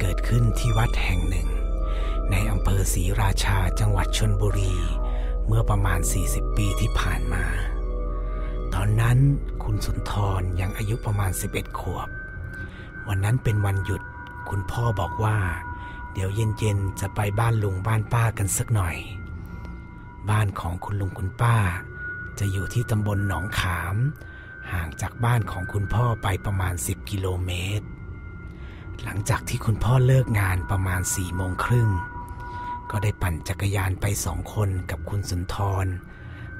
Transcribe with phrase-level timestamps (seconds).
[0.00, 1.48] เกิดขึ้นที่วัดแห่งหนึ่ง
[2.30, 4.74] ในอำเภอศรีราชาจังหวัดชนบุรี
[5.46, 7.44] เมื่อประมาณ 40 ปีที่ผ่านมา
[8.74, 9.18] ตอนนั้น
[9.62, 12.08] คุณสุนทรยังอายุประมาณ 11 ขวบ
[13.08, 14.02] วันนั้นเป็นวันหยุด
[14.50, 15.38] คุณพ่อบอกว่า
[16.12, 18.96] เดี๋ยวเย็นๆจะไปบ้านลุงบ้านป้ากันสักหน่อย
[20.30, 21.56] บ้านของคุณลุงคุณป้า
[22.38, 23.96] จะอยู่ที่ตำบลหนองขาม
[24.72, 27.86] ห่างจากบ้านของคุณพ่อไปประมาณ 10 กิโลเมตร
[29.08, 31.90] หลังจากที่คุณพ่อเลิกงานประมาณ4โมงครึ่ง
[32.90, 35.86] ก็ได้ปั่นจักรยานไปสองคนกับคุณสุนทร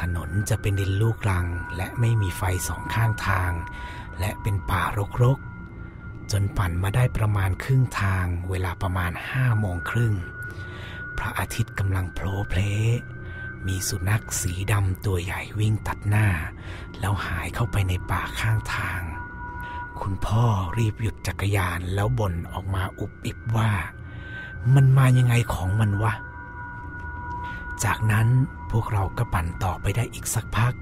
[0.00, 3.52] ถนนจะเป็นดินลูกรังและไม่มีไฟสองข้างทาง
[4.20, 4.82] และเป็นป่า
[5.22, 10.14] รกๆ จนปั่นมาได้ประมาณครึ่งทางเวลาประมาณห้าโมงครึ่ง
[11.18, 12.60] พระอาทิตย์กำลังโผล่เพล
[13.66, 16.26] มีสุนัขสีดำตัวใหญ่วิ่งตัดหน้า
[17.00, 19.02] แล้วหายเข้าไปในป่าข้างทาง
[20.00, 20.44] คุณพ่อ
[20.78, 23.70] รีบหยุดจักรยานแล้วบ่นออกมาอุบอิบว่า
[24.74, 26.14] มันมายังไงของมันวะ
[27.84, 28.28] จากนั้น
[28.70, 30.74] พวกเราก็ปั่นต่อไปได้อีกสักพัก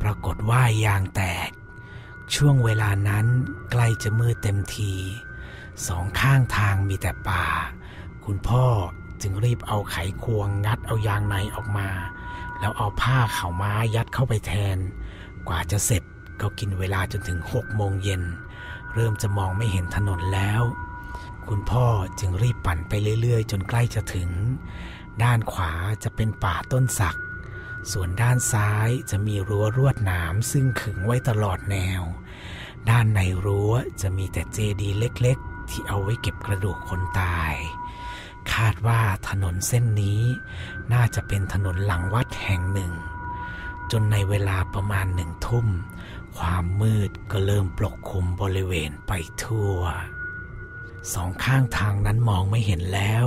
[0.00, 1.50] ปรากฏว่ายางแตก
[2.34, 3.26] ช่วงเวลานั้น
[3.70, 4.92] ใกล้จะมืดเต็มที
[5.86, 7.46] สองข้างทางมีแต่ป่า
[8.24, 8.66] คุณพ่อ
[9.22, 11.88] จึงรีบเอาไขควงงัดเอายางในออกมา
[12.60, 14.78] แล้วเอาผ้าเข่าม้ายัดเข้าไปแทน
[15.48, 16.02] กว่าจะเสร็จ
[16.40, 18.22] ก็กินเวลาจนถึงหกโมงเย็น
[18.94, 20.62] เริ่มจะมองไม่เห็นถนนแล้ว
[21.48, 21.86] คุณพ่อ
[22.20, 24.30] จึงรีบปั่นไปเรื่อย ๆ จนใกล้จะถึง
[25.22, 25.72] ด้านขวา
[26.04, 27.18] จะเป็นป่าต้นสัก
[27.92, 32.02] ส่วนด้านซ้ายจะมีรั้วรวดหนามซึ่งขึงไว้ตลอดแนว
[32.90, 37.54] ด้านในรั้วจะมีแต่เจดีย์เล็กๆ ที่เอาไว้เก็บกระดูกคนตาย
[38.52, 40.20] คาดว่าถนนเส้นนี้
[40.92, 42.92] น่าจะเป็นถนนหลังวัดแห่งหนึ่ง
[43.92, 45.66] จนในเวลาประมาณหนึ่งทุ่ม
[46.36, 49.76] ความมืดก็เริ่มปกคลุมบริเวณไปทั่ว
[51.14, 53.26] สองข้างทางนั้นมองไม่เห็นแล้ว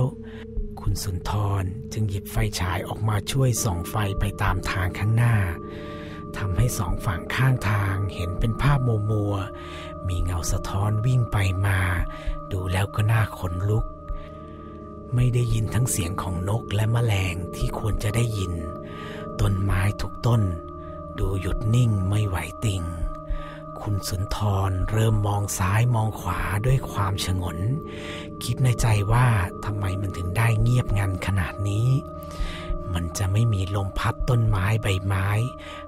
[0.80, 1.32] คุณสุนท
[1.62, 5.36] รจึงหยิบไฟฉายออกมาช่วยส่องไฟไปตามทางข้างหน้า
[6.36, 9.34] ทำให้สองฝั่งข้างทางเห็นเป็นภาพมัวมัว
[10.08, 11.78] มีเงาสะท้อนวิ่งไปมา
[12.52, 13.84] ดูแล้วก็น่าขนลุก
[15.14, 18.52] ไม่ได้ยินทั้งเสียงของนกและแมลงที่ควรจะได้ยิน
[19.40, 20.42] ต้นไม้ทุกต้น
[21.20, 22.82] ดูหยุดนิ่งไม่ไหวติง
[23.80, 24.36] คุณสุนท
[24.68, 27.58] รเริ่มมองซ้ายมองขวาด้วยความฉงน
[28.42, 29.26] คิดในใจว่า
[29.64, 31.88] ทำไมมันถึงได้เงียบงันขนาดนี้
[32.92, 35.28] มันจะไม่มีลมพัดต้นไม้ใบไม้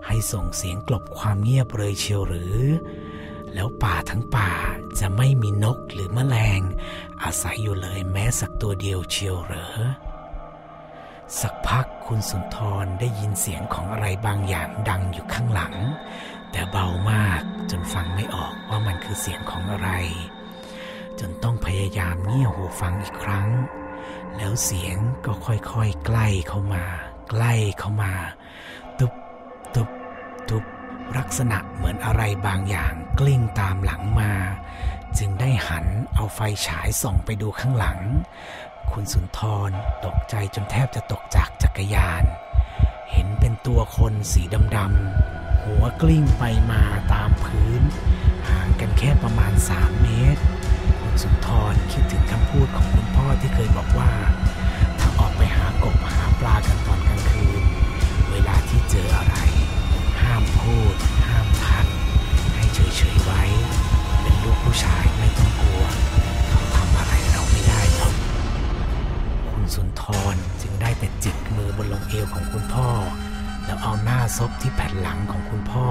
[0.06, 2.58] ให้ส่งเสียงกลบความเงียบเลยเชียวหรือ
[3.54, 4.50] แล้วป่าทั้งป่า
[5.00, 6.60] จะไม่มีนกหรือแมลง
[7.22, 9.72] อาศัยอยู่เลยแม้สักตัวเดียวเชียวเหรอ
[11.40, 15.74] สักพักคุณสุนทรได้ยินเสียงของอะไรบางอย่างดังอยู่ข้างหลัง
[16.50, 19.90] แต่เบามากจนฟังไม่ออกว่ามันคือเสียงของอะไร
[21.20, 23.48] จนต้องพยายามเงี่ยหูฟังอีกครั้ง
[24.36, 26.84] แล้วเสียงก็ค่อยๆใกล้เข้ามา
[27.30, 28.12] ใกล้เข้ามา
[28.98, 29.12] ตุบ
[29.74, 29.90] ตุบ
[30.48, 30.64] ตุบ
[31.18, 34.32] ลักษณะเหมือนอะไรบางอย่างกลิ้งตามหลังมา
[35.18, 37.98] จึงได้หันเอาไฟฉายส่องไปดูข้างหลัง
[38.94, 39.70] คุณสุนทร
[40.04, 42.24] ตกใจจนแทบจะตกจากจักรยาน
[43.10, 44.42] เห็นเป็นตัวคนสี
[44.76, 46.82] ดำๆ หัวกลิ้งไปมา
[47.12, 47.82] ตามพื้น
[48.48, 50.42] ห่างกันแค่ประมาณ 3 เมตร
[51.00, 54.12] คุณสุนทรคิดถึงคำพูดของคุณพ่อที่เคยบอกว่า
[54.98, 56.41] ถ้าออกไปหากบหาป
[69.74, 72.88] สุนทรจึงได้แต่จิกมือบนลงเอวของคุณพ่อ
[73.64, 75.88] แล้วเอาหน้าซบที่แผ่นหลังของคุณพ่อ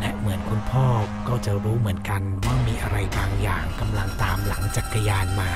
[0.00, 0.86] และเหมือนคุณพ่อ
[1.28, 5.52] ก็จะรู้เหมือนกันว่ามีอะไรบางอย่างกำลังตามหลังจักรยานมา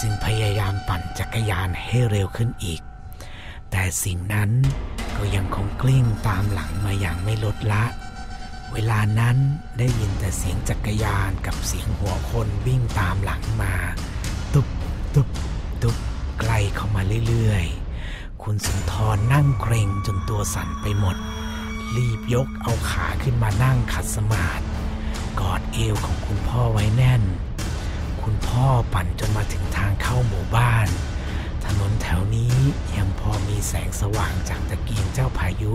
[0.00, 2.80] จึงพยายามปั่นจักรยานให้เร็วขึ้นอีก
[3.70, 4.50] แต่สิ่งนั้น
[5.16, 7.84] ก็ยังคงกลิ้งตามหลังมาอย่างไม่ลดละ
[8.72, 9.36] เวลานั้น
[9.78, 13.74] ได้ยินแต่เสียงจักรยานกับเสียงหัวคนวิ่งตามหลังมา
[14.54, 14.66] ตุบ
[15.14, 15.28] ตุบ
[17.02, 21.16] มาเรื่อยๆ คุณสุนทรนั่งเกรงจนตัวสั่นไปหมด
[21.96, 24.64] รีบยกเอาขาขึ้นมานั่งขัดสมาธิ
[25.40, 27.22] กอดเอวของคุณพ่อไว้แน่น
[28.22, 30.88] คุณพ่อปั่นจนมาถึงทางเข้าหมู่บ้าน
[31.64, 32.54] ถนนแถวนี้
[32.96, 35.72] ยังพอมีแสงสว่างจากตะเกียงเจ้าพายุ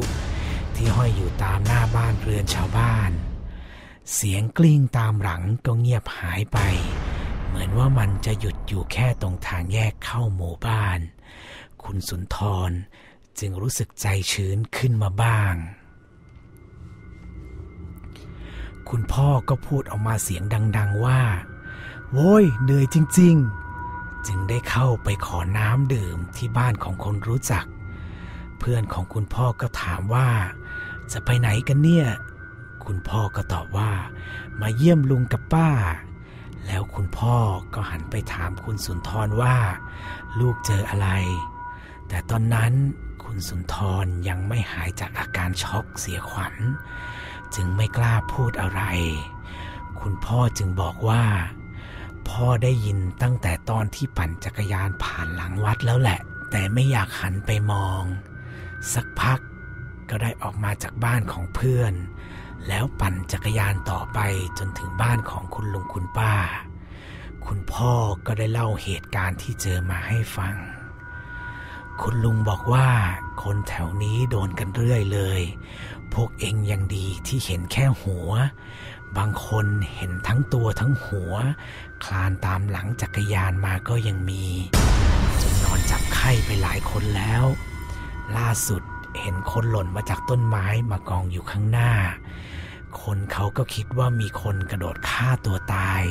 [0.75, 3.11] ที่ห้อยอยู่ตามหน้าบ้านเรือนชาวบ้าน
[4.13, 6.59] เสียงกลิ้งตามหลังก็เงียบหายไป
[7.47, 10.99] เหมือนว่ามันจะหยุดอยู่แค่ตรงทางแยกเข้าหมู่บ้าน
[11.83, 12.37] คุณสุนท
[12.69, 12.71] ร
[13.39, 15.55] จึงรู้สึกใจชื้นขึ้นมาบ้าง
[18.89, 20.43] คุณพ่อก็พูดออกมาเสียง
[20.77, 21.21] ดัง ๆว่า
[22.11, 23.35] โว้ยเหนื่อยจริง
[23.81, 27.65] ๆ จึงได้เข้าไปขอน้ำดื่มที่บ้านของคนรู้จัก
[28.59, 30.29] เพื่อนของคุณพ่อก็ถามว่า
[31.11, 32.07] จะไปไหนกันเนี่ย
[32.85, 33.91] คุณพ่อก็ตอบว่า
[34.61, 35.69] มาเยี่ยมลุงกับป้า
[36.67, 37.35] แล้วคุณพ่อ
[37.73, 39.57] ก็หันไปถามคุณสุนทรว่า
[40.39, 41.09] ลูกเจออะไร
[42.07, 42.73] แต่ตอนนั้น
[43.23, 46.55] คุณสุนทรยังไม่หายจากอาการช็อกเสียขวัญ
[47.55, 48.81] จึงไม่กล้าพูดอะไร
[50.01, 51.23] คุณพ่อจึงบอกว่า
[52.29, 56.19] พ่อได้ยินตั้งแต่ตอนที่ปั่นจักรยานผ่านหลังวัดแล้วแหละ
[56.51, 58.03] แต่ไม่อยากหันไปมอง
[58.93, 59.39] สักพัก
[60.09, 61.93] ก็ได้ออกมาจากบ้านของเพื่อน
[62.67, 64.19] แล้วปั่นจักรยานต่อไป
[64.57, 66.33] จนถึงบ้านของคุณลุงคุณป้า
[67.45, 67.93] คุณพ่อ
[68.25, 70.55] ก็ได้เล่าเหตุการณ์ที่เจอมาให้ฟัง
[72.01, 72.89] คุณลุงบอกว่า
[73.43, 75.41] คนแถวนี้โดนกันเรื่อยเลย
[76.13, 78.31] พวกเองยังดีที่เห็นแค่หัว
[79.17, 79.65] บางคน
[79.95, 81.33] เห็นทั้งตัวทั้งหัว
[82.03, 84.45] คลานตามหลังจักรยานมาก็ยังมี
[85.41, 87.43] จนนอนจับไข้ไปหลายคนแล้ว
[88.37, 88.83] ล่าสุด
[89.21, 91.91] เห็นคนหล่นมาจากต้นไม้มากองอยู่ข้างหน้า
[93.01, 96.03] คนเขาก็คิดว่ามีคนกระโดดฆ่าตัวตาย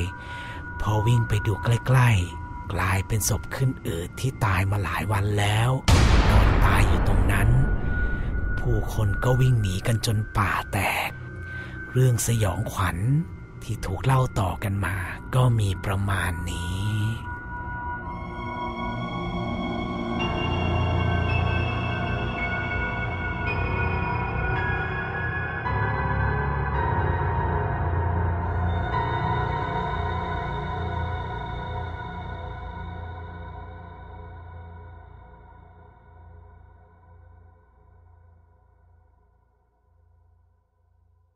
[0.81, 5.69] พอวิ่งไปดูใกล้ๆ กลายเป็นศพขึ้นอืดที่ตายมาหลายวันแล้ว
[6.29, 7.49] นอนตายอยู่ตรงนั้น
[8.59, 11.11] ผู้คนก็วิ่งหนีกันจนป่าแตก
[11.91, 12.97] เรื่องสยองขวัญ
[13.63, 14.95] ที่ถูกเล่าต่อกันมา
[15.35, 16.76] ก็มีประมาณนี้